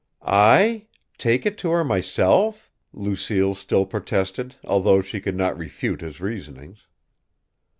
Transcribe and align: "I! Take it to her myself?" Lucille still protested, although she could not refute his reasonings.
"I! 0.23 0.87
Take 1.19 1.45
it 1.45 1.59
to 1.59 1.69
her 1.69 1.83
myself?" 1.83 2.71
Lucille 2.91 3.53
still 3.53 3.85
protested, 3.85 4.55
although 4.63 5.01
she 5.03 5.21
could 5.21 5.35
not 5.35 5.55
refute 5.55 6.01
his 6.01 6.19
reasonings. 6.19 6.87